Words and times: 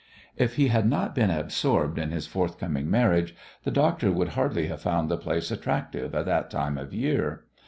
If 0.35 0.55
he 0.55 0.69
had 0.69 0.89
not 0.89 1.13
been 1.13 1.29
absorbed 1.29 1.99
in 1.99 2.09
his 2.09 2.25
forthcoming 2.25 2.89
marriage, 2.89 3.35
the 3.63 3.69
doctor 3.69 4.11
would 4.11 4.29
hardly 4.29 4.65
have 4.65 4.81
found 4.81 5.09
the 5.09 5.15
place 5.19 5.51
attractive 5.51 6.15
at 6.15 6.25
that 6.25 6.49
time 6.49 6.79
of 6.79 6.89
the 6.89 6.97
year. 6.97 7.43